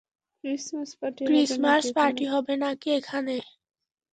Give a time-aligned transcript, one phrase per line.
[0.43, 3.35] Christmas party হবে নাকি এখানে?